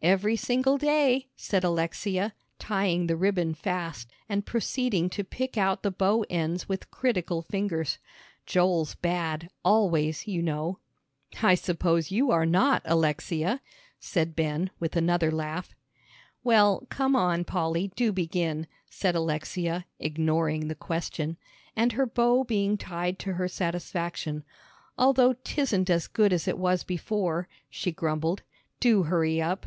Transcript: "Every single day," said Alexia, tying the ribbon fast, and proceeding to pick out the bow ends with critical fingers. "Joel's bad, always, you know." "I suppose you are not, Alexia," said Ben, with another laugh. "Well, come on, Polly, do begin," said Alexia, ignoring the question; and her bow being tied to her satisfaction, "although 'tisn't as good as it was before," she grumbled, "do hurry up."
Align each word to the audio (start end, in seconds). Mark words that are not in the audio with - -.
"Every 0.00 0.36
single 0.36 0.78
day," 0.78 1.26
said 1.34 1.64
Alexia, 1.64 2.32
tying 2.60 3.08
the 3.08 3.16
ribbon 3.16 3.52
fast, 3.52 4.08
and 4.28 4.46
proceeding 4.46 5.10
to 5.10 5.24
pick 5.24 5.58
out 5.58 5.82
the 5.82 5.90
bow 5.90 6.24
ends 6.30 6.68
with 6.68 6.92
critical 6.92 7.42
fingers. 7.42 7.98
"Joel's 8.46 8.94
bad, 8.94 9.50
always, 9.64 10.28
you 10.28 10.40
know." 10.40 10.78
"I 11.42 11.56
suppose 11.56 12.12
you 12.12 12.30
are 12.30 12.46
not, 12.46 12.82
Alexia," 12.84 13.60
said 13.98 14.36
Ben, 14.36 14.70
with 14.78 14.94
another 14.94 15.32
laugh. 15.32 15.74
"Well, 16.44 16.86
come 16.90 17.16
on, 17.16 17.44
Polly, 17.44 17.90
do 17.96 18.12
begin," 18.12 18.68
said 18.88 19.16
Alexia, 19.16 19.84
ignoring 19.98 20.68
the 20.68 20.76
question; 20.76 21.38
and 21.74 21.90
her 21.94 22.06
bow 22.06 22.44
being 22.44 22.76
tied 22.78 23.18
to 23.18 23.32
her 23.32 23.48
satisfaction, 23.48 24.44
"although 24.96 25.32
'tisn't 25.34 25.90
as 25.90 26.06
good 26.06 26.32
as 26.32 26.46
it 26.46 26.56
was 26.56 26.84
before," 26.84 27.48
she 27.68 27.90
grumbled, 27.90 28.42
"do 28.78 29.02
hurry 29.02 29.42
up." 29.42 29.66